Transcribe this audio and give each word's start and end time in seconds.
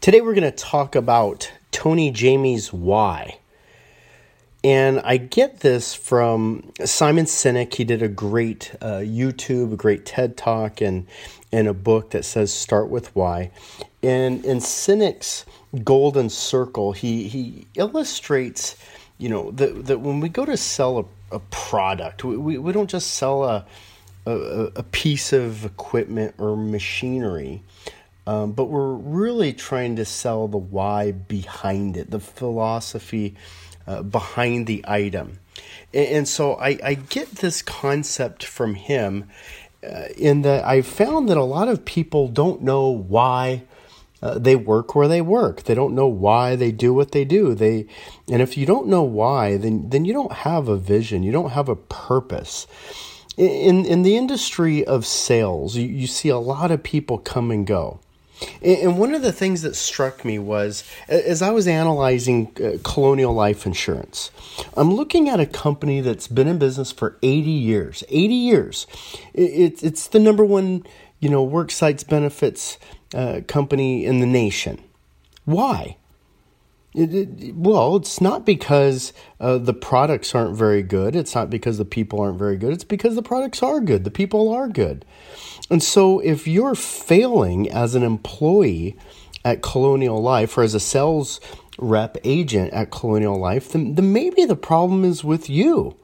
Today 0.00 0.20
we're 0.20 0.34
going 0.34 0.44
to 0.44 0.52
talk 0.52 0.94
about 0.94 1.52
Tony 1.72 2.12
Jamie's 2.12 2.72
why. 2.72 3.40
And 4.62 5.00
I 5.00 5.16
get 5.16 5.58
this 5.58 5.92
from 5.92 6.72
Simon 6.84 7.24
Sinek. 7.24 7.74
He 7.74 7.82
did 7.82 8.00
a 8.00 8.08
great 8.08 8.76
uh, 8.80 9.00
YouTube, 9.00 9.72
a 9.72 9.76
great 9.76 10.06
TED 10.06 10.36
talk, 10.36 10.80
and, 10.80 11.08
and 11.50 11.66
a 11.66 11.74
book 11.74 12.10
that 12.10 12.24
says 12.24 12.52
Start 12.52 12.88
with 12.88 13.14
Why. 13.16 13.50
And 14.00 14.44
in 14.44 14.58
Sinek's 14.58 15.44
Golden 15.82 16.30
Circle, 16.30 16.92
he, 16.92 17.26
he 17.26 17.66
illustrates, 17.74 18.76
you 19.18 19.28
know, 19.28 19.50
that, 19.50 19.86
that 19.86 20.00
when 20.00 20.20
we 20.20 20.28
go 20.28 20.44
to 20.44 20.56
sell 20.56 20.98
a, 21.00 21.34
a 21.34 21.40
product, 21.50 22.22
we, 22.22 22.36
we, 22.36 22.56
we 22.56 22.72
don't 22.72 22.88
just 22.88 23.14
sell 23.14 23.42
a, 23.42 23.66
a, 24.26 24.32
a 24.76 24.82
piece 24.84 25.32
of 25.32 25.64
equipment 25.64 26.36
or 26.38 26.56
machinery. 26.56 27.62
Um, 28.28 28.52
but 28.52 28.66
we're 28.66 28.92
really 28.92 29.54
trying 29.54 29.96
to 29.96 30.04
sell 30.04 30.48
the 30.48 30.58
why 30.58 31.12
behind 31.12 31.96
it, 31.96 32.10
the 32.10 32.20
philosophy 32.20 33.36
uh, 33.86 34.02
behind 34.02 34.66
the 34.66 34.84
item. 34.86 35.38
And, 35.94 36.08
and 36.08 36.28
so 36.28 36.52
I, 36.56 36.78
I, 36.84 36.92
get 36.92 37.36
this 37.36 37.62
concept 37.62 38.44
from 38.44 38.74
him 38.74 39.30
uh, 39.82 40.08
in 40.14 40.42
that 40.42 40.62
I 40.62 40.82
found 40.82 41.30
that 41.30 41.38
a 41.38 41.42
lot 41.42 41.68
of 41.68 41.86
people 41.86 42.28
don't 42.28 42.60
know 42.60 42.88
why. 42.90 43.62
Uh, 44.20 44.36
they 44.36 44.56
work 44.56 44.94
where 44.94 45.08
they 45.08 45.22
work. 45.22 45.62
They 45.62 45.74
don't 45.74 45.94
know 45.94 46.08
why 46.08 46.54
they 46.54 46.72
do 46.72 46.92
what 46.92 47.12
they 47.12 47.24
do. 47.24 47.54
They, 47.54 47.86
and 48.28 48.42
if 48.42 48.58
you 48.58 48.66
don't 48.66 48.88
know 48.88 49.04
why, 49.04 49.56
then 49.56 49.88
then 49.88 50.04
you 50.04 50.12
don't 50.12 50.32
have 50.32 50.68
a 50.68 50.76
vision. 50.76 51.22
You 51.22 51.30
don't 51.30 51.52
have 51.52 51.68
a 51.68 51.76
purpose. 51.76 52.66
In 53.38 53.86
in 53.86 54.02
the 54.02 54.16
industry 54.16 54.84
of 54.84 55.06
sales, 55.06 55.76
you, 55.76 55.86
you 55.86 56.08
see 56.08 56.28
a 56.28 56.38
lot 56.38 56.72
of 56.72 56.82
people 56.82 57.18
come 57.18 57.52
and 57.52 57.64
go. 57.64 58.00
And 58.62 58.98
one 58.98 59.14
of 59.14 59.22
the 59.22 59.32
things 59.32 59.62
that 59.62 59.76
struck 59.76 60.24
me 60.24 60.38
was 60.38 60.84
as 61.08 61.42
I 61.42 61.50
was 61.50 61.66
analyzing 61.66 62.50
uh, 62.62 62.78
Colonial 62.82 63.34
Life 63.34 63.66
Insurance, 63.66 64.30
I'm 64.76 64.94
looking 64.94 65.28
at 65.28 65.40
a 65.40 65.46
company 65.46 66.00
that's 66.00 66.28
been 66.28 66.48
in 66.48 66.58
business 66.58 66.90
for 66.90 67.18
80 67.22 67.50
years. 67.50 68.04
80 68.08 68.34
years. 68.34 68.86
It's 69.34 70.08
the 70.08 70.18
number 70.18 70.44
one, 70.44 70.84
you 71.20 71.28
know, 71.28 71.42
work 71.42 71.70
sites 71.70 72.04
benefits 72.04 72.78
uh, 73.14 73.42
company 73.46 74.04
in 74.04 74.20
the 74.20 74.26
nation. 74.26 74.82
Why? 75.44 75.97
It, 76.94 77.14
it, 77.14 77.54
well, 77.54 77.96
it's 77.96 78.20
not 78.20 78.46
because 78.46 79.12
uh, 79.40 79.58
the 79.58 79.74
products 79.74 80.34
aren't 80.34 80.56
very 80.56 80.82
good. 80.82 81.14
It's 81.14 81.34
not 81.34 81.50
because 81.50 81.78
the 81.78 81.84
people 81.84 82.20
aren't 82.20 82.38
very 82.38 82.56
good. 82.56 82.72
It's 82.72 82.84
because 82.84 83.14
the 83.14 83.22
products 83.22 83.62
are 83.62 83.80
good. 83.80 84.04
The 84.04 84.10
people 84.10 84.52
are 84.52 84.68
good. 84.68 85.04
And 85.70 85.82
so, 85.82 86.18
if 86.20 86.48
you're 86.48 86.74
failing 86.74 87.70
as 87.70 87.94
an 87.94 88.02
employee 88.02 88.96
at 89.44 89.62
Colonial 89.62 90.20
Life 90.22 90.56
or 90.56 90.62
as 90.62 90.74
a 90.74 90.80
sales 90.80 91.40
rep 91.78 92.16
agent 92.24 92.72
at 92.72 92.90
Colonial 92.90 93.38
Life, 93.38 93.70
then, 93.72 93.94
then 93.94 94.12
maybe 94.12 94.46
the 94.46 94.56
problem 94.56 95.04
is 95.04 95.22
with 95.22 95.50
you. 95.50 95.94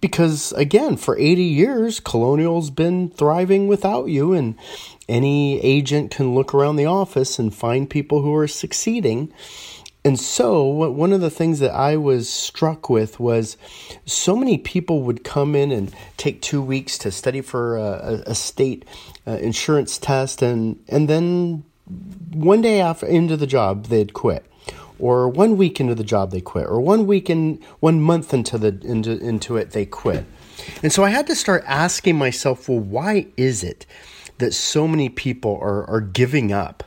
Because 0.00 0.52
again, 0.52 0.98
for 0.98 1.16
80 1.18 1.42
years, 1.42 1.98
Colonial's 1.98 2.68
been 2.68 3.08
thriving 3.08 3.68
without 3.68 4.10
you, 4.10 4.34
and 4.34 4.54
any 5.08 5.58
agent 5.62 6.10
can 6.10 6.34
look 6.34 6.52
around 6.52 6.76
the 6.76 6.84
office 6.84 7.38
and 7.38 7.54
find 7.54 7.88
people 7.88 8.20
who 8.20 8.34
are 8.34 8.46
succeeding 8.46 9.32
and 10.06 10.20
so, 10.20 10.64
one 10.64 11.14
of 11.14 11.22
the 11.22 11.30
things 11.30 11.60
that 11.60 11.72
I 11.72 11.96
was 11.96 12.28
struck 12.28 12.90
with 12.90 13.18
was 13.18 13.56
so 14.04 14.36
many 14.36 14.58
people 14.58 15.00
would 15.02 15.24
come 15.24 15.54
in 15.54 15.72
and 15.72 15.94
take 16.18 16.42
two 16.42 16.60
weeks 16.60 16.98
to 16.98 17.10
study 17.10 17.40
for 17.40 17.78
a, 17.78 18.22
a 18.26 18.34
state 18.34 18.84
uh, 19.26 19.38
insurance 19.40 19.96
test, 19.96 20.42
and 20.42 20.78
and 20.88 21.08
then 21.08 21.64
one 22.34 22.60
day 22.60 22.82
after 22.82 23.06
into 23.06 23.34
the 23.38 23.46
job 23.46 23.86
they'd 23.86 24.12
quit, 24.12 24.44
or 24.98 25.26
one 25.26 25.56
week 25.56 25.80
into 25.80 25.94
the 25.94 26.04
job 26.04 26.32
they 26.32 26.42
quit, 26.42 26.66
or 26.66 26.82
one 26.82 27.06
week 27.06 27.30
in 27.30 27.58
one 27.80 27.98
month 27.98 28.34
into 28.34 28.58
the 28.58 28.78
into 28.84 29.18
into 29.18 29.56
it 29.56 29.70
they 29.70 29.86
quit. 29.86 30.26
And 30.82 30.92
so 30.92 31.02
I 31.02 31.08
had 31.08 31.26
to 31.28 31.34
start 31.34 31.64
asking 31.66 32.18
myself, 32.18 32.68
well, 32.68 32.78
why 32.78 33.28
is 33.38 33.64
it 33.64 33.86
that 34.36 34.52
so 34.52 34.86
many 34.86 35.08
people 35.08 35.58
are 35.62 35.88
are 35.88 36.02
giving 36.02 36.52
up? 36.52 36.84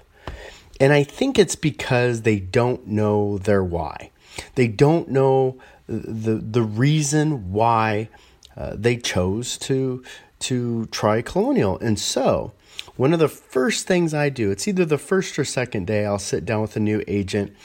And 0.79 0.93
I 0.93 1.03
think 1.03 1.39
it's 1.39 1.55
because 1.55 2.21
they 2.21 2.39
don't 2.39 2.87
know 2.87 3.37
their 3.37 3.63
why. 3.63 4.11
They 4.55 4.67
don't 4.67 5.09
know 5.09 5.57
the 5.87 6.35
the 6.35 6.61
reason 6.61 7.51
why 7.51 8.09
uh, 8.55 8.75
they 8.75 8.97
chose 8.97 9.57
to 9.59 10.03
to 10.39 10.85
try 10.87 11.21
colonial. 11.21 11.79
And 11.79 11.97
so, 11.97 12.53
one 12.95 13.13
of 13.13 13.19
the 13.19 13.29
first 13.29 13.87
things 13.87 14.13
I 14.13 14.29
do, 14.29 14.51
it's 14.51 14.67
either 14.67 14.85
the 14.85 14.97
first 14.97 15.39
or 15.39 15.45
second 15.45 15.87
day, 15.87 16.05
I'll 16.05 16.19
sit 16.19 16.45
down 16.45 16.61
with 16.61 16.75
a 16.75 16.79
new 16.79 17.03
agent 17.07 17.55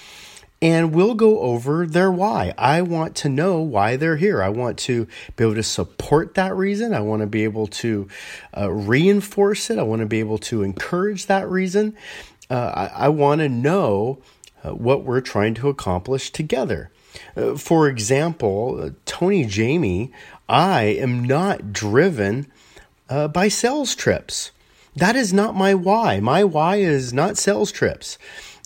and 0.63 0.95
we'll 0.95 1.15
go 1.15 1.41
over 1.41 1.87
their 1.87 2.11
why. 2.11 2.55
I 2.57 2.83
want 2.83 3.17
to 3.17 3.29
know 3.29 3.61
why 3.61 3.97
they're 3.97 4.17
here. 4.17 4.41
I 4.41 4.49
want 4.49 4.79
to 4.81 5.09
be 5.35 5.43
able 5.45 5.57
to 5.57 5.63
support 5.63 6.35
that 6.35 6.55
reason. 6.55 6.95
I 6.95 7.01
want 7.01 7.21
to 7.21 7.27
be 7.27 7.43
able 7.43 7.67
to 7.67 8.09
uh, 8.57 8.71
reinforce 8.71 9.71
it. 9.71 9.79
I 9.79 9.83
want 9.83 10.01
to 10.01 10.07
be 10.07 10.21
able 10.21 10.39
to 10.39 10.63
encourage 10.63 11.27
that 11.27 11.51
reason 11.51 11.97
uh, 12.53 12.91
I, 12.93 13.07
I 13.07 13.09
want 13.09 13.41
to 13.41 13.49
know 13.49 14.19
uh, 14.63 14.71
what 14.75 15.05
we're 15.05 15.23
trying 15.23 15.55
to 15.55 15.69
accomplish 15.69 16.31
together. 16.31 16.91
Uh, 17.35 17.57
for 17.57 17.89
example, 17.89 18.79
uh, 18.79 18.91
Tony 19.07 19.47
Jamie, 19.47 20.13
I 20.51 20.83
am 20.83 21.25
not 21.25 21.73
driven 21.73 22.53
uh, 23.09 23.29
by 23.29 23.49
sales 23.49 23.95
trips. 23.95 24.51
That 24.95 25.17
is 25.17 25.33
not 25.33 25.57
my 25.57 25.73
why. 25.73 26.21
My 26.21 26.45
why 26.45 26.77
is 26.77 27.15
not 27.15 27.39
sales 27.39 27.73
trips. 27.73 28.19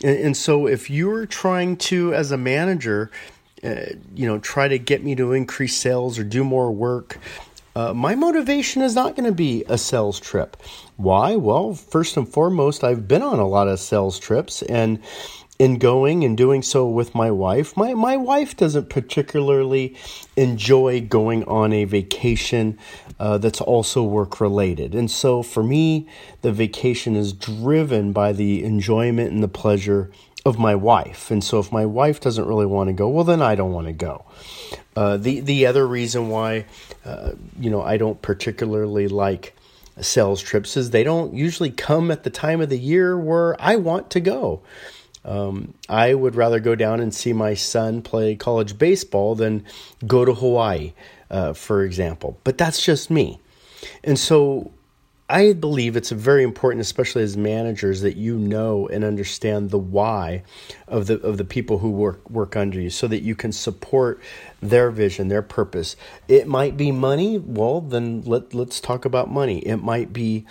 And, 0.03 0.19
and 0.19 0.37
so 0.37 0.67
if 0.67 0.91
you're 0.91 1.25
trying 1.25 1.77
to, 1.77 2.13
as 2.13 2.33
a 2.33 2.37
manager, 2.37 3.13
uh, 3.63 3.87
you 4.17 4.27
know, 4.27 4.41
try 4.41 4.67
to 4.67 4.81
get 4.81 5.05
me 5.05 5.15
to 5.15 5.33
increase 5.33 5.77
sales 5.77 6.19
or 6.19 6.25
do 6.25 6.43
more 6.43 6.73
work, 6.73 7.19
uh, 7.77 7.93
my 7.93 8.17
motivation 8.17 8.83
is 8.83 8.97
not 8.97 9.15
going 9.15 9.27
to 9.27 9.35
be 9.35 9.65
a 9.69 9.79
sales 9.79 10.19
trip. 10.19 10.57
Why? 10.97 11.37
Well, 11.37 11.75
first 11.75 12.17
and 12.17 12.29
foremost, 12.29 12.83
I've 12.83 13.07
been 13.07 13.23
on 13.23 13.39
a 13.39 13.47
lot 13.47 13.69
of 13.69 13.81
sales 13.81 14.19
trips 14.19 14.63
and 14.63 14.99
in 15.59 15.79
going 15.79 16.25
and 16.25 16.37
doing 16.37 16.63
so 16.63 16.87
with 16.87 17.15
my 17.15 17.31
wife. 17.31 17.77
My 17.77 17.95
my 17.95 18.17
wife 18.17 18.57
doesn't 18.57 18.91
particularly 18.91 19.97
enjoy 20.37 21.01
going 21.01 21.45
on 21.45 21.73
a 21.73 21.85
vacation 21.85 22.79
uh, 23.19 23.39
that's 23.39 23.61
also 23.61 24.03
work 24.03 24.41
related, 24.41 24.95
and 24.95 25.11
so 25.11 25.43
for 25.43 25.63
me, 25.63 26.09
the 26.43 26.53
vacation 26.53 27.17
is 27.17 27.33
driven 27.33 28.13
by 28.13 28.33
the 28.33 28.65
enjoyment 28.65 29.33
and 29.33 29.43
the 29.43 29.49
pleasure 29.49 30.11
of 30.45 30.59
my 30.59 30.75
wife. 30.75 31.31
And 31.31 31.43
so 31.43 31.59
if 31.59 31.73
my 31.73 31.85
wife 31.85 32.21
doesn't 32.21 32.47
really 32.47 32.67
want 32.67 32.89
to 32.89 32.93
go, 32.93 33.09
well, 33.09 33.25
then 33.25 33.43
I 33.43 33.57
don't 33.57 33.73
want 33.73 33.89
to 33.89 33.93
go. 33.93 34.25
Uh, 34.95 35.17
the 35.17 35.41
the 35.41 35.67
other 35.67 35.87
reason 35.87 36.29
why, 36.29 36.67
uh, 37.05 37.33
you 37.59 37.69
know, 37.69 37.83
I 37.83 37.97
don't 37.97 38.21
particularly 38.23 39.09
like 39.09 39.55
sales 40.01 40.43
trips 40.43 40.77
is 40.77 40.91
they 40.91 41.05
don't 41.05 41.35
usually 41.35 41.71
come 41.71 42.11
at 42.11 42.23
the 42.23 42.31
time 42.31 42.61
of 42.61 42.69
the 42.69 42.79
year 42.79 43.19
where 43.19 43.61
I 43.61 43.77
want 43.77 44.11
to 44.11 44.21
go. 44.21 44.63
Um, 45.25 45.75
I 45.89 46.15
would 46.15 46.37
rather 46.37 46.61
go 46.61 46.75
down 46.75 47.01
and 47.01 47.13
see 47.13 47.33
my 47.33 47.55
son 47.55 48.01
play 48.03 48.37
college 48.37 48.79
baseball 48.79 49.35
than 49.35 49.65
go 50.07 50.25
to 50.25 50.33
Hawaii, 50.33 50.93
uh, 51.31 51.53
for 51.53 51.83
example. 51.83 52.39
But 52.45 52.59
that's 52.59 52.81
just 52.81 53.11
me. 53.11 53.41
And 54.05 54.19
so 54.19 54.71
I 55.29 55.55
believe 55.55 55.97
it's 55.97 56.11
very 56.11 56.45
important, 56.45 56.81
especially 56.83 57.25
as 57.25 57.37
managers, 57.37 58.03
that 58.03 58.17
you 58.17 58.39
know 58.39 58.87
and 58.87 59.05
understand 59.05 59.71
the 59.71 59.79
why 59.79 60.45
of 60.87 61.09
the 61.09 61.21
of 61.21 61.37
the 61.37 61.45
people 61.45 61.79
who 61.79 61.91
work 61.91 62.29
work 62.31 62.55
under 62.55 62.81
you, 62.81 62.91
so 62.91 63.09
that 63.09 63.23
you 63.23 63.35
can 63.35 63.51
support 63.51 64.21
their 64.61 64.91
vision, 64.91 65.27
their 65.27 65.43
purpose. 65.43 65.97
It 66.29 66.47
might 66.47 66.77
be 66.77 66.93
money. 66.93 67.39
Well, 67.39 67.81
then 67.81 68.23
let 68.23 68.55
let's 68.55 68.79
talk 68.79 69.05
about 69.05 69.29
money. 69.29 69.59
It 69.59 69.79
might 69.79 70.13
be 70.13 70.47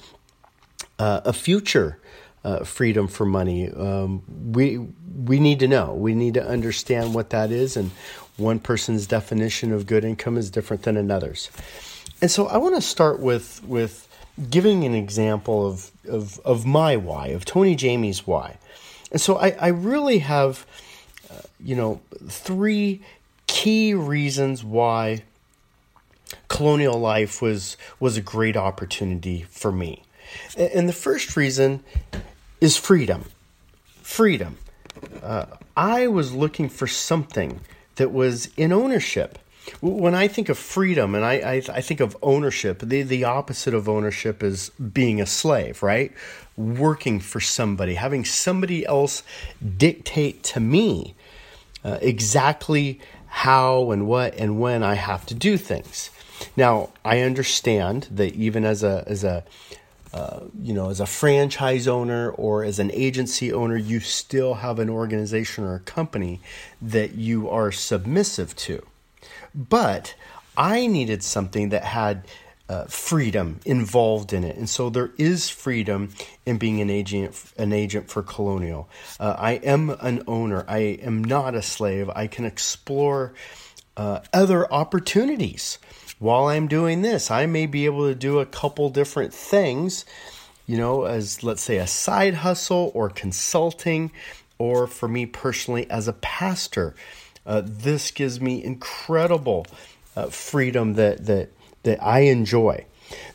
uh, 1.00 1.22
a 1.24 1.32
future 1.32 2.00
uh, 2.44 2.64
freedom 2.64 3.08
for 3.08 3.26
money. 3.26 3.72
Um, 3.72 4.24
we 4.52 4.78
we 4.78 5.40
need 5.40 5.60
to 5.60 5.70
know. 5.70 5.94
We 5.94 6.16
need 6.16 6.34
to 6.34 6.46
understand 6.46 7.14
what 7.14 7.30
that 7.30 7.50
is, 7.50 7.78
and 7.78 7.92
one 8.36 8.60
person's 8.60 9.08
definition 9.08 9.72
of 9.72 9.86
good 9.86 10.04
income 10.04 10.38
is 10.38 10.50
different 10.50 10.84
than 10.84 10.98
another's. 10.98 11.50
And 12.22 12.30
so, 12.30 12.48
I 12.48 12.58
want 12.58 12.76
to 12.76 12.82
start 12.82 13.20
with 13.20 13.64
with 13.64 14.05
giving 14.50 14.84
an 14.84 14.94
example 14.94 15.66
of, 15.66 15.92
of, 16.08 16.40
of 16.42 16.66
my 16.66 16.96
why, 16.98 17.28
of 17.28 17.46
Tony 17.46 17.76
Jamie's 17.76 18.28
why. 18.28 18.58
And 19.12 19.22
so 19.22 19.38
I, 19.38 19.50
I 19.60 19.68
really 19.68 20.20
have, 20.20 20.66
uh, 21.32 21.42
you 21.60 21.76
know, 21.76 22.02
three 22.28 23.02
key 23.48 23.94
reasons 23.94 24.64
why 24.64 25.24
colonial 26.48 27.00
life 27.00 27.42
was 27.42 27.78
was 28.00 28.18
a 28.18 28.22
great 28.22 28.58
opportunity 28.58 29.44
for 29.44 29.72
me. 29.72 30.04
And, 30.58 30.90
the 30.90 30.94
first 30.94 31.38
reason 31.38 31.84
is 32.60 32.78
freedom. 32.78 33.26
Freedom. 34.02 34.58
Uh, 35.22 35.46
I 35.78 36.08
was 36.08 36.34
looking 36.34 36.68
for 36.68 36.88
something 36.88 37.62
that 37.96 38.12
was 38.12 38.50
in 38.58 38.72
ownership. 38.72 39.38
When 39.82 40.14
I 40.14 40.28
think 40.28 40.50
of 40.50 40.58
freedom 40.58 41.16
and 41.16 41.26
I, 41.26 41.34
I, 41.34 41.54
I, 41.74 41.82
think 41.82 42.00
of 42.00 42.16
ownership, 42.22 42.80
the, 42.80 43.02
the 43.02 43.24
opposite 43.24 43.74
of 43.74 43.90
ownership 43.90 44.44
is 44.44 44.70
being 44.70 45.20
a 45.20 45.26
slave, 45.26 45.82
right? 45.82 46.12
Working 46.56 47.20
for 47.20 47.40
somebody, 47.40 47.96
having 47.96 48.26
somebody 48.26 48.86
else 48.86 49.24
dictate 49.78 50.44
to 50.44 50.60
me 50.60 51.16
uh, 51.84 51.98
exactly 52.02 53.00
how 53.28 53.92
and 53.92 54.08
what 54.08 54.36
and 54.36 54.60
when 54.60 54.84
I 54.84 54.96
have 54.96 55.26
to 55.28 55.34
do 55.34 55.58
things. 55.58 56.10
Now, 56.56 56.90
I 57.04 57.22
understand 57.22 58.08
that 58.12 58.34
even 58.36 58.66
as 58.66 58.84
a, 58.84 59.04
as 59.08 59.24
a, 59.24 59.44
uh, 60.14 60.46
you 60.62 60.74
know, 60.74 60.90
as 60.90 61.00
a 61.00 61.06
franchise 61.06 61.88
owner 61.88 62.32
or 62.32 62.64
as 62.64 62.80
an 62.80 62.92
agency 62.94 63.52
owner, 63.52 63.76
you 63.76 64.00
still 64.00 64.56
have 64.56 64.80
an 64.80 64.90
organization 64.90 65.64
or 65.64 65.76
a 65.76 65.80
company 65.80 66.40
that 66.82 67.16
you 67.16 67.50
are 67.50 67.72
submissive 67.72 68.56
to. 68.56 68.86
But 69.54 70.16
I 70.58 70.88
needed 70.88 71.24
something 71.24 71.70
that 71.70 71.84
had 71.84 72.28
uh, 72.68 72.86
freedom 72.86 73.60
involved 73.66 74.34
in 74.34 74.44
it, 74.44 74.58
and 74.58 74.70
so 74.70 74.90
there 74.90 75.12
is 75.18 75.50
freedom 75.50 76.10
in 76.46 76.58
being 76.58 76.82
an 76.82 76.90
agent. 76.90 77.36
An 77.58 77.74
agent 77.74 78.10
for 78.10 78.24
Colonial. 78.24 78.90
Uh, 79.20 79.36
I 79.38 79.54
am 79.54 79.90
an 80.02 80.24
owner. 80.28 80.66
I 80.68 80.80
am 80.80 81.24
not 81.24 81.56
a 81.56 81.62
slave. 81.62 82.10
I 82.16 82.28
can 82.28 82.46
explore 82.46 83.34
uh, 83.98 84.22
other 84.34 84.72
opportunities 84.74 85.78
while 86.20 86.48
I'm 86.48 86.68
doing 86.68 87.02
this, 87.02 87.30
I 87.30 87.46
may 87.46 87.66
be 87.66 87.86
able 87.86 88.08
to 88.08 88.16
do 88.16 88.40
a 88.40 88.46
couple 88.46 88.90
different 88.90 89.34
things, 89.34 90.06
you 90.66 90.78
know, 90.78 91.04
as 91.04 91.44
let's 91.44 91.62
say 91.62 91.78
a 91.78 91.88
side 91.88 92.36
hustle 92.36 92.92
or 92.94 93.10
consulting, 93.10 94.12
or 94.58 94.88
for 94.88 95.08
me 95.08 95.26
personally 95.26 95.90
as 95.90 96.08
a 96.08 96.14
pastor. 96.14 96.96
Uh, 97.46 97.62
this 97.64 98.12
gives 98.12 98.42
me 98.42 98.64
incredible 98.64 99.66
uh, 100.16 100.28
freedom 100.28 100.94
that 100.94 101.26
that 101.26 101.50
that 101.84 102.02
I 102.04 102.22
enjoy. 102.22 102.86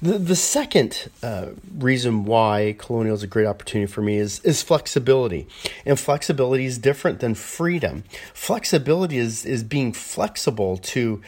The, 0.02 0.19
the 0.19 0.37
second 0.37 1.11
uh, 1.22 1.49
reason 1.78 2.25
why 2.25 2.75
Colonial 2.78 3.14
is 3.14 3.22
a 3.22 3.26
great 3.26 3.46
opportunity 3.46 3.90
for 3.90 4.02
me 4.02 4.17
is, 4.17 4.40
is 4.40 4.62
flexibility. 4.62 5.46
And 5.84 6.00
flexibility 6.00 6.64
is 6.64 6.78
different 6.78 7.20
than 7.20 7.34
freedom. 7.34 8.05
Flexibility 8.32 9.19
is, 9.19 9.44
is 9.44 9.62
being 9.62 9.93
flexible 9.93 10.78
to 10.78 11.20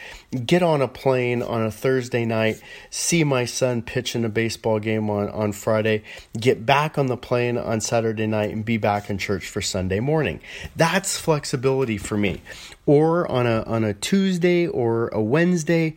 get 0.45 0.63
on 0.63 0.81
a 0.81 0.87
plane 0.87 1.41
on 1.43 1.63
a 1.63 1.71
Thursday 1.71 2.25
night, 2.25 2.61
see 2.89 3.23
my 3.23 3.45
son 3.45 3.81
pitch 3.81 4.15
in 4.15 4.25
a 4.25 4.29
baseball 4.29 4.79
game 4.79 5.09
on, 5.09 5.29
on 5.29 5.51
Friday, 5.51 6.03
get 6.37 6.65
back 6.65 6.97
on 6.97 7.07
the 7.07 7.17
plane 7.17 7.57
on 7.57 7.79
Saturday 7.79 8.27
night, 8.27 8.51
and 8.51 8.65
be 8.65 8.77
back 8.77 9.09
in 9.09 9.17
church 9.17 9.47
for 9.47 9.61
Sunday 9.61 9.99
morning. 9.99 10.39
That's 10.75 11.17
flexibility 11.17 11.97
for 11.97 12.17
me. 12.17 12.41
Or 12.85 13.29
on 13.31 13.47
a, 13.47 13.63
on 13.63 13.83
a 13.83 13.93
Tuesday 13.93 14.67
or 14.67 15.07
a 15.09 15.21
Wednesday, 15.21 15.95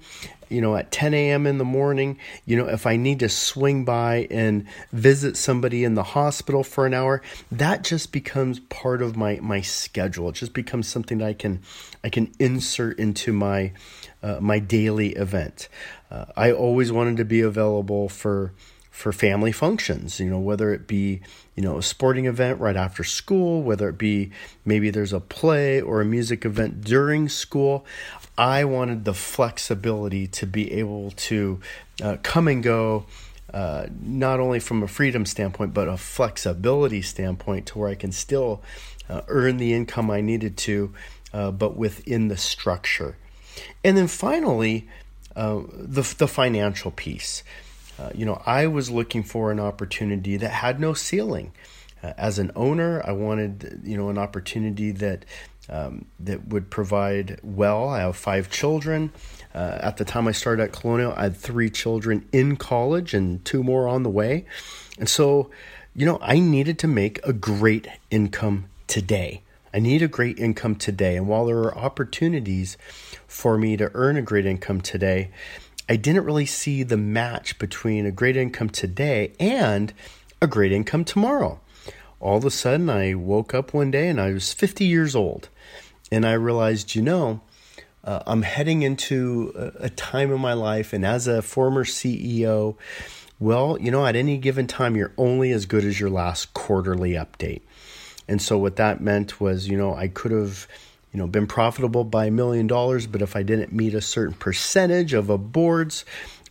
you 0.48 0.60
know, 0.60 0.76
at 0.76 0.92
10 0.92 1.14
a.m. 1.14 1.46
in 1.46 1.58
the 1.58 1.64
morning, 1.64 2.18
you 2.44 2.56
know, 2.56 2.68
if 2.68 2.86
I 2.86 2.96
need 2.96 3.20
to 3.20 3.28
swing 3.28 3.84
by 3.84 4.28
and 4.30 4.66
visit 4.92 5.36
somebody 5.36 5.82
in 5.82 5.94
the 5.94 6.02
hospital 6.02 6.62
for 6.62 6.86
an 6.86 6.94
hour, 6.94 7.22
that 7.50 7.82
just 7.82 8.12
becomes 8.12 8.60
part 8.60 9.02
of 9.02 9.16
my 9.16 9.40
my 9.42 9.60
schedule. 9.60 10.28
It 10.28 10.36
just 10.36 10.52
becomes 10.52 10.86
something 10.86 11.18
that 11.18 11.26
I 11.26 11.32
can 11.32 11.62
I 12.04 12.10
can 12.10 12.32
insert 12.38 12.98
into 12.98 13.32
my 13.32 13.72
uh, 14.22 14.38
my 14.40 14.58
daily 14.58 15.10
event. 15.10 15.68
Uh, 16.10 16.26
I 16.36 16.52
always 16.52 16.92
wanted 16.92 17.16
to 17.16 17.24
be 17.24 17.40
available 17.40 18.08
for 18.08 18.52
for 18.96 19.12
family 19.12 19.52
functions, 19.52 20.18
you 20.18 20.30
know, 20.30 20.38
whether 20.38 20.72
it 20.72 20.86
be, 20.86 21.20
you 21.54 21.62
know, 21.62 21.76
a 21.76 21.82
sporting 21.82 22.24
event 22.24 22.58
right 22.58 22.76
after 22.76 23.04
school, 23.04 23.62
whether 23.62 23.90
it 23.90 23.98
be 23.98 24.30
maybe 24.64 24.88
there's 24.88 25.12
a 25.12 25.20
play 25.20 25.82
or 25.82 26.00
a 26.00 26.04
music 26.04 26.46
event 26.46 26.80
during 26.80 27.28
school. 27.28 27.84
I 28.38 28.64
wanted 28.64 29.04
the 29.04 29.12
flexibility 29.12 30.26
to 30.28 30.46
be 30.46 30.72
able 30.72 31.10
to 31.10 31.60
uh, 32.02 32.16
come 32.22 32.48
and 32.48 32.62
go, 32.62 33.04
uh, 33.52 33.86
not 34.00 34.40
only 34.40 34.60
from 34.60 34.82
a 34.82 34.88
freedom 34.88 35.26
standpoint, 35.26 35.74
but 35.74 35.88
a 35.88 35.98
flexibility 35.98 37.02
standpoint 37.02 37.66
to 37.66 37.78
where 37.78 37.90
I 37.90 37.96
can 37.96 38.12
still 38.12 38.62
uh, 39.10 39.20
earn 39.28 39.58
the 39.58 39.74
income 39.74 40.10
I 40.10 40.22
needed 40.22 40.56
to, 40.56 40.94
uh, 41.34 41.50
but 41.50 41.76
within 41.76 42.28
the 42.28 42.38
structure. 42.38 43.18
And 43.84 43.94
then 43.94 44.08
finally, 44.08 44.88
uh, 45.36 45.60
the, 45.70 46.14
the 46.16 46.26
financial 46.26 46.92
piece. 46.92 47.44
Uh, 47.98 48.10
you 48.14 48.26
know, 48.26 48.42
I 48.44 48.66
was 48.66 48.90
looking 48.90 49.22
for 49.22 49.50
an 49.50 49.60
opportunity 49.60 50.36
that 50.36 50.50
had 50.50 50.80
no 50.80 50.94
ceiling. 50.94 51.52
Uh, 52.02 52.12
as 52.18 52.38
an 52.38 52.52
owner, 52.54 53.02
I 53.04 53.12
wanted, 53.12 53.80
you 53.84 53.96
know, 53.96 54.10
an 54.10 54.18
opportunity 54.18 54.90
that 54.92 55.24
um, 55.68 56.04
that 56.20 56.48
would 56.48 56.70
provide 56.70 57.40
well. 57.42 57.88
I 57.88 58.00
have 58.00 58.16
five 58.16 58.50
children. 58.50 59.12
Uh, 59.54 59.78
at 59.80 59.96
the 59.96 60.04
time 60.04 60.28
I 60.28 60.32
started 60.32 60.62
at 60.62 60.72
Colonial, 60.72 61.12
I 61.16 61.24
had 61.24 61.36
three 61.36 61.70
children 61.70 62.28
in 62.32 62.56
college 62.56 63.14
and 63.14 63.44
two 63.44 63.64
more 63.64 63.88
on 63.88 64.02
the 64.02 64.10
way. 64.10 64.44
And 64.98 65.08
so, 65.08 65.50
you 65.94 66.06
know, 66.06 66.18
I 66.20 66.38
needed 66.38 66.78
to 66.80 66.86
make 66.86 67.24
a 67.26 67.32
great 67.32 67.88
income 68.10 68.66
today. 68.86 69.42
I 69.74 69.78
need 69.78 70.02
a 70.02 70.08
great 70.08 70.38
income 70.38 70.76
today. 70.76 71.16
And 71.16 71.26
while 71.26 71.46
there 71.46 71.58
are 71.58 71.76
opportunities 71.76 72.76
for 73.26 73.58
me 73.58 73.76
to 73.76 73.90
earn 73.94 74.16
a 74.16 74.22
great 74.22 74.46
income 74.46 74.80
today, 74.80 75.30
I 75.88 75.96
didn't 75.96 76.24
really 76.24 76.46
see 76.46 76.82
the 76.82 76.96
match 76.96 77.58
between 77.58 78.06
a 78.06 78.10
great 78.10 78.36
income 78.36 78.70
today 78.70 79.32
and 79.38 79.92
a 80.42 80.46
great 80.46 80.72
income 80.72 81.04
tomorrow. 81.04 81.60
All 82.18 82.38
of 82.38 82.44
a 82.44 82.50
sudden, 82.50 82.90
I 82.90 83.14
woke 83.14 83.54
up 83.54 83.72
one 83.72 83.90
day 83.90 84.08
and 84.08 84.20
I 84.20 84.32
was 84.32 84.52
50 84.52 84.84
years 84.84 85.14
old. 85.14 85.48
And 86.10 86.26
I 86.26 86.32
realized, 86.32 86.94
you 86.94 87.02
know, 87.02 87.40
uh, 88.06 88.22
I'm 88.26 88.42
heading 88.42 88.82
into 88.82 89.52
a, 89.56 89.86
a 89.86 89.90
time 89.90 90.32
in 90.32 90.40
my 90.40 90.52
life, 90.52 90.92
and 90.92 91.04
as 91.04 91.26
a 91.26 91.42
former 91.42 91.84
CEO, 91.84 92.76
well, 93.40 93.76
you 93.80 93.90
know, 93.90 94.06
at 94.06 94.14
any 94.14 94.38
given 94.38 94.68
time, 94.68 94.96
you're 94.96 95.12
only 95.18 95.50
as 95.50 95.66
good 95.66 95.84
as 95.84 95.98
your 95.98 96.08
last 96.08 96.54
quarterly 96.54 97.12
update. 97.12 97.62
And 98.28 98.40
so, 98.40 98.56
what 98.58 98.76
that 98.76 99.00
meant 99.00 99.40
was, 99.40 99.68
you 99.68 99.76
know, 99.76 99.94
I 99.94 100.06
could 100.06 100.30
have 100.30 100.68
you 101.16 101.22
know 101.22 101.26
been 101.26 101.46
profitable 101.46 102.04
by 102.04 102.26
a 102.26 102.30
million 102.30 102.66
dollars 102.66 103.06
but 103.06 103.22
if 103.22 103.34
i 103.36 103.42
didn't 103.42 103.72
meet 103.72 103.94
a 103.94 104.02
certain 104.02 104.34
percentage 104.34 105.14
of 105.14 105.30
a 105.30 105.38
board's 105.38 106.04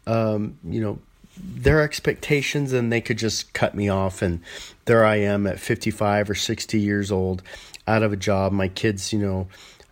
um, 0.08 0.58
you 0.64 0.82
know 0.82 0.98
their 1.38 1.82
expectations 1.82 2.74
and 2.74 2.92
they 2.92 3.02
could 3.02 3.18
just 3.18 3.54
cut 3.54 3.76
me 3.76 3.90
off. 3.90 4.22
And 4.22 4.42
there 4.86 5.06
i 5.06 5.18
am 5.18 5.48
at 5.48 5.60
55 5.60 6.30
or 6.30 6.36
60 6.36 6.80
years 6.80 7.12
old 7.12 7.42
out 7.88 8.04
of 8.04 8.14
a 8.14 8.18
job. 8.18 8.52
My 8.52 8.68
kids 8.68 9.12
you 9.12 9.20
know 9.20 9.48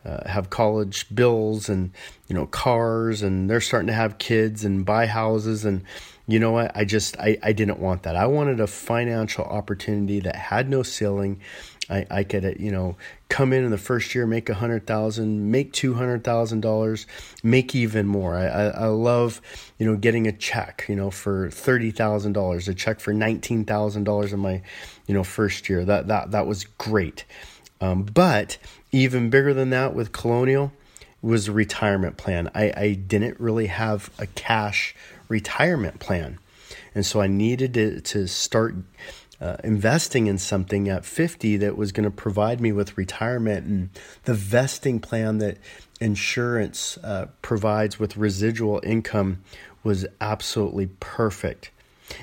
uh, 0.06 0.28
have 0.28 0.50
college 0.50 1.14
bills 1.14 1.70
and 1.70 1.92
you 2.28 2.36
know 2.36 2.46
cars 2.48 3.22
and 3.22 3.50
they're 3.50 3.62
starting 3.62 3.88
to 3.88 3.94
have 3.94 4.18
kids 4.18 4.64
and 4.64 4.86
buy 4.86 5.06
houses. 5.06 5.66
And 5.66 5.84
you 6.28 6.40
know 6.40 6.52
what 6.52 6.76
i 6.76 6.86
just 6.86 7.18
I, 7.20 7.38
I 7.44 7.54
didn't 7.54 7.80
want 7.80 8.04
that 8.04 8.16
i 8.16 8.26
wanted 8.26 8.60
a 8.60 8.68
financial 8.68 9.44
opportunity 9.44 10.20
that 10.22 10.36
had 10.36 10.70
no 10.70 10.84
ceiling 10.84 11.42
I, 11.90 12.06
I 12.10 12.24
could, 12.24 12.58
you 12.60 12.72
know, 12.72 12.96
come 13.30 13.52
in 13.52 13.64
in 13.64 13.72
the 13.72 13.78
first 13.78 14.16
year, 14.16 14.26
make 14.26 14.50
a 14.50 14.54
hundred 14.54 14.88
thousand, 14.88 15.52
make 15.52 15.74
two 15.74 15.96
hundred 15.96 16.24
thousand 16.24 16.62
dollars, 16.62 17.06
make 17.44 17.76
even 17.76 18.08
more. 18.08 18.36
I, 18.36 18.46
I, 18.46 18.66
I, 18.68 18.86
love, 18.88 19.42
you 19.78 19.86
know, 19.86 19.98
getting 19.98 20.28
a 20.28 20.32
check, 20.32 20.86
you 20.88 20.96
know, 20.96 21.12
for 21.12 21.50
thirty 21.50 21.92
thousand 21.92 22.34
dollars, 22.34 22.68
a 22.68 22.74
check 22.74 23.00
for 23.00 23.14
nineteen 23.14 23.66
thousand 23.66 24.06
dollars 24.06 24.34
in 24.34 24.40
my, 24.40 24.62
you 25.08 25.14
know, 25.14 25.24
first 25.24 25.70
year. 25.70 25.84
That 25.84 26.08
that 26.08 26.32
that 26.32 26.48
was 26.48 26.64
great. 26.64 27.26
Um, 27.82 28.04
but 28.04 28.58
even 28.92 29.30
bigger 29.30 29.54
than 29.54 29.72
that 29.72 29.94
with 29.94 30.14
Colonial 30.14 30.72
was 31.24 31.48
a 31.48 31.52
retirement 31.52 32.18
plan. 32.18 32.52
I, 32.54 32.72
I 32.76 32.94
didn't 32.94 33.40
really 33.40 33.68
have 33.68 34.12
a 34.20 34.28
cash 34.28 34.94
retirement 35.28 36.00
plan, 36.00 36.38
and 36.94 37.04
so 37.06 37.22
I 37.22 37.28
needed 37.28 37.74
to 37.74 38.02
to 38.02 38.28
start 38.28 38.76
uh, 39.42 39.58
investing 39.64 40.28
in 40.28 40.38
something 40.38 40.88
at 40.88 41.04
50 41.04 41.58
that 41.58 41.76
was 41.76 41.92
going 41.92 42.06
to 42.06 42.12
provide 42.12 42.62
me 42.62 42.72
with 42.72 42.98
retirement 42.98 43.66
and 43.66 43.90
the 44.24 44.34
vesting 44.34 45.02
plan 45.02 45.40
that 45.40 45.58
insurance 46.00 46.98
uh, 47.04 47.28
provides 47.42 48.00
with 48.00 48.16
residual 48.16 48.80
income 48.84 49.44
was 49.84 50.06
absolutely 50.22 50.88
perfect. 51.02 51.72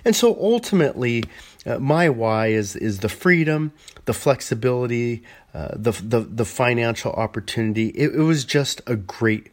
And 0.04 0.14
so 0.14 0.36
ultimately, 0.40 1.24
uh, 1.66 1.78
my 1.78 2.08
why 2.08 2.48
is 2.48 2.76
is 2.76 3.00
the 3.00 3.08
freedom, 3.08 3.72
the 4.04 4.14
flexibility, 4.14 5.22
uh, 5.54 5.68
the, 5.74 5.92
the 5.92 6.20
the 6.20 6.44
financial 6.44 7.12
opportunity. 7.12 7.88
It, 7.88 8.14
it 8.14 8.22
was 8.22 8.44
just 8.44 8.80
a 8.86 8.96
great 8.96 9.50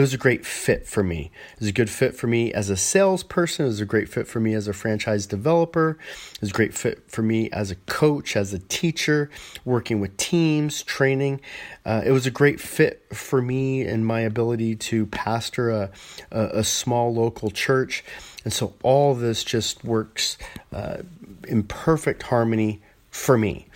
it 0.00 0.04
was 0.04 0.14
a 0.14 0.18
great 0.18 0.46
fit 0.46 0.86
for 0.86 1.02
me. 1.02 1.30
It 1.52 1.60
was 1.60 1.68
a 1.68 1.72
good 1.72 1.90
fit 1.90 2.14
for 2.14 2.26
me 2.26 2.54
as 2.54 2.70
a 2.70 2.76
salesperson. 2.76 3.66
It 3.66 3.68
was 3.68 3.82
a 3.82 3.84
great 3.84 4.08
fit 4.08 4.26
for 4.26 4.40
me 4.40 4.54
as 4.54 4.66
a 4.66 4.72
franchise 4.72 5.26
developer. 5.26 5.98
It 6.32 6.40
was 6.40 6.48
a 6.48 6.54
great 6.54 6.72
fit 6.72 7.10
for 7.10 7.20
me 7.20 7.50
as 7.50 7.70
a 7.70 7.74
coach, 7.74 8.34
as 8.34 8.54
a 8.54 8.60
teacher, 8.60 9.28
working 9.66 10.00
with 10.00 10.16
teams, 10.16 10.82
training. 10.82 11.42
Uh, 11.84 12.00
it 12.02 12.12
was 12.12 12.24
a 12.24 12.30
great 12.30 12.60
fit 12.60 13.04
for 13.12 13.42
me 13.42 13.82
and 13.82 14.06
my 14.06 14.20
ability 14.20 14.74
to 14.76 15.04
pastor 15.04 15.68
a, 15.68 15.90
a, 16.30 16.44
a 16.60 16.64
small 16.64 17.12
local 17.12 17.50
church. 17.50 18.02
And 18.42 18.54
so 18.54 18.72
all 18.82 19.14
this 19.14 19.44
just 19.44 19.84
works 19.84 20.38
uh, 20.72 21.02
in 21.46 21.64
perfect 21.64 22.22
harmony 22.22 22.80
for 23.10 23.36
me. 23.36 23.66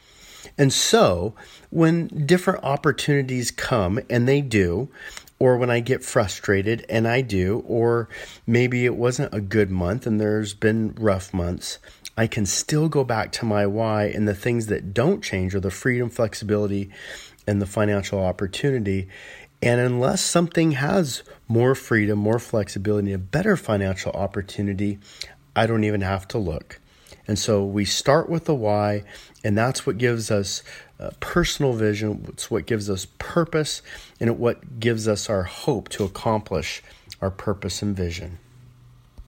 And 0.56 0.72
so, 0.72 1.34
when 1.70 2.06
different 2.26 2.62
opportunities 2.62 3.50
come, 3.50 3.98
and 4.08 4.28
they 4.28 4.40
do, 4.40 4.88
or 5.38 5.56
when 5.56 5.70
I 5.70 5.80
get 5.80 6.04
frustrated, 6.04 6.86
and 6.88 7.08
I 7.08 7.20
do, 7.20 7.64
or 7.66 8.08
maybe 8.46 8.84
it 8.84 8.96
wasn't 8.96 9.34
a 9.34 9.40
good 9.40 9.70
month 9.70 10.06
and 10.06 10.20
there's 10.20 10.54
been 10.54 10.94
rough 10.98 11.34
months, 11.34 11.78
I 12.16 12.26
can 12.28 12.46
still 12.46 12.88
go 12.88 13.02
back 13.02 13.32
to 13.32 13.44
my 13.44 13.66
why, 13.66 14.04
and 14.04 14.28
the 14.28 14.34
things 14.34 14.66
that 14.66 14.94
don't 14.94 15.22
change 15.22 15.54
are 15.54 15.60
the 15.60 15.70
freedom, 15.70 16.08
flexibility, 16.08 16.90
and 17.46 17.60
the 17.60 17.66
financial 17.66 18.24
opportunity. 18.24 19.08
And 19.60 19.80
unless 19.80 20.20
something 20.20 20.72
has 20.72 21.22
more 21.48 21.74
freedom, 21.74 22.18
more 22.18 22.38
flexibility, 22.38 23.12
a 23.12 23.18
better 23.18 23.56
financial 23.56 24.12
opportunity, 24.12 24.98
I 25.56 25.66
don't 25.66 25.84
even 25.84 26.02
have 26.02 26.28
to 26.28 26.38
look. 26.38 26.80
And 27.26 27.38
so 27.38 27.64
we 27.64 27.84
start 27.84 28.28
with 28.28 28.44
the 28.44 28.54
why, 28.54 29.04
and 29.42 29.56
that's 29.56 29.86
what 29.86 29.98
gives 29.98 30.30
us 30.30 30.62
uh, 31.00 31.10
personal 31.20 31.72
vision. 31.72 32.26
It's 32.28 32.50
what 32.50 32.66
gives 32.66 32.90
us 32.90 33.06
purpose, 33.18 33.82
and 34.20 34.28
it 34.28 34.36
what 34.36 34.78
gives 34.78 35.08
us 35.08 35.30
our 35.30 35.44
hope 35.44 35.88
to 35.90 36.04
accomplish 36.04 36.82
our 37.20 37.30
purpose 37.30 37.82
and 37.82 37.96
vision. 37.96 38.38